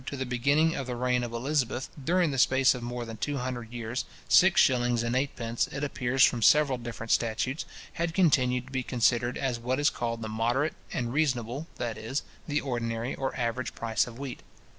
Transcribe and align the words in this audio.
to 0.07 0.17
the 0.17 0.25
beginning 0.25 0.73
of 0.75 0.87
the 0.87 0.95
reign 0.95 1.23
of 1.23 1.31
Elizabeth, 1.31 1.87
during 2.03 2.31
the 2.31 2.39
space 2.39 2.73
of 2.73 2.81
more 2.81 3.05
than 3.05 3.17
two 3.17 3.37
hundred 3.37 3.71
years, 3.71 4.03
six 4.27 4.59
shillings 4.59 5.03
and 5.03 5.15
eightpence, 5.15 5.67
it 5.67 5.83
appears 5.83 6.23
from 6.23 6.41
several 6.41 6.79
different 6.79 7.11
statutes, 7.11 7.65
had 7.93 8.11
continued 8.11 8.65
to 8.65 8.71
be 8.71 8.81
considered 8.81 9.37
as 9.37 9.59
what 9.59 9.79
is 9.79 9.91
called 9.91 10.23
the 10.23 10.27
moderate 10.27 10.73
and 10.91 11.13
reasonable, 11.13 11.67
that 11.75 11.99
is, 11.99 12.23
the 12.47 12.59
ordinary 12.59 13.13
or 13.13 13.35
average 13.37 13.75
price 13.75 14.07
of 14.07 14.17
wheat. 14.17 14.41